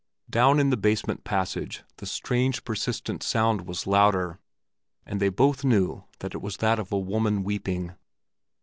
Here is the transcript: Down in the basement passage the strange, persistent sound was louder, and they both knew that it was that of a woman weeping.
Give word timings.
Down 0.27 0.59
in 0.59 0.71
the 0.71 0.77
basement 0.77 1.23
passage 1.23 1.83
the 1.97 2.07
strange, 2.07 2.63
persistent 2.63 3.21
sound 3.21 3.67
was 3.67 3.85
louder, 3.85 4.39
and 5.05 5.19
they 5.19 5.29
both 5.29 5.63
knew 5.63 6.05
that 6.21 6.33
it 6.33 6.41
was 6.41 6.57
that 6.57 6.79
of 6.79 6.91
a 6.91 6.97
woman 6.97 7.43
weeping. 7.43 7.93